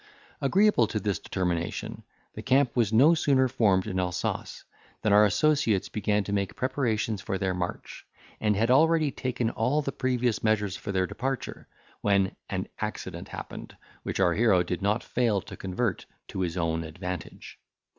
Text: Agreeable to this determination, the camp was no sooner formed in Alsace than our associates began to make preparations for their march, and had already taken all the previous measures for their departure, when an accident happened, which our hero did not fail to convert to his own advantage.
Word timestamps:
Agreeable 0.41 0.87
to 0.87 0.99
this 0.99 1.19
determination, 1.19 2.01
the 2.33 2.41
camp 2.41 2.75
was 2.75 2.91
no 2.91 3.13
sooner 3.13 3.47
formed 3.47 3.85
in 3.85 3.99
Alsace 3.99 4.63
than 5.03 5.13
our 5.13 5.25
associates 5.25 5.89
began 5.89 6.23
to 6.23 6.33
make 6.33 6.55
preparations 6.55 7.21
for 7.21 7.37
their 7.37 7.53
march, 7.53 8.03
and 8.39 8.55
had 8.55 8.71
already 8.71 9.11
taken 9.11 9.51
all 9.51 9.83
the 9.83 9.91
previous 9.91 10.43
measures 10.43 10.75
for 10.75 10.91
their 10.91 11.05
departure, 11.05 11.67
when 12.01 12.35
an 12.49 12.67
accident 12.79 13.27
happened, 13.27 13.77
which 14.01 14.19
our 14.19 14.33
hero 14.33 14.63
did 14.63 14.81
not 14.81 15.03
fail 15.03 15.39
to 15.39 15.55
convert 15.55 16.07
to 16.29 16.39
his 16.39 16.57
own 16.57 16.83
advantage. 16.83 17.59